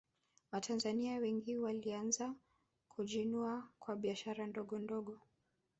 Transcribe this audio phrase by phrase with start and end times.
[0.51, 2.33] watanzania wengi walianza
[2.89, 5.19] kujiinua kwa biashara ndogondogo